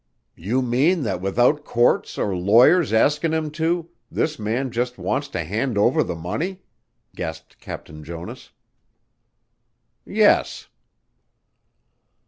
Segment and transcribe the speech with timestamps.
[0.35, 5.43] "You mean that without courts or lawyers askin' him to, this man just wants to
[5.43, 6.63] hand over the money?"
[7.15, 8.49] gasped Captain Jonas.
[10.03, 10.69] "Yes."